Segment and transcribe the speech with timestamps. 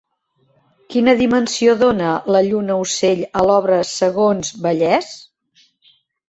[0.93, 5.13] Quina dimensió dona la lluna-ocell a l'obra segons Vallès?